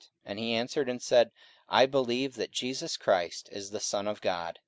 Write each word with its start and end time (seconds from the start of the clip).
And 0.25 0.39
he 0.39 0.55
answered 0.55 0.89
and 0.89 0.99
said, 0.99 1.29
I 1.69 1.85
believe 1.85 2.33
that 2.33 2.49
Jesus 2.49 2.97
Christ 2.97 3.49
is 3.51 3.69
the 3.69 3.79
Son 3.79 4.07
of 4.07 4.19
God. 4.19 4.57